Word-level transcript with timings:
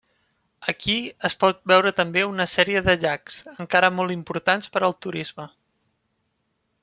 Aquí, 0.71 0.93
es 1.27 1.35
pot 1.43 1.59
veure 1.71 1.91
també 1.99 2.23
una 2.29 2.47
sèrie 2.53 2.81
de 2.87 2.95
llacs, 3.03 3.37
encara 3.65 3.93
molt 3.99 4.15
importants 4.15 4.73
per 4.77 4.83
al 4.89 4.99
turisme. 5.07 5.45